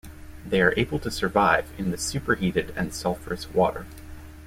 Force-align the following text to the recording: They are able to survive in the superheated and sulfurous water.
They 0.43 0.61
are 0.61 0.73
able 0.77 0.97
to 0.97 1.11
survive 1.11 1.71
in 1.77 1.91
the 1.91 1.97
superheated 1.99 2.73
and 2.75 2.89
sulfurous 2.89 3.53
water. 3.53 3.85